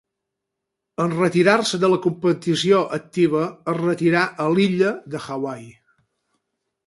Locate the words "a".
4.45-4.49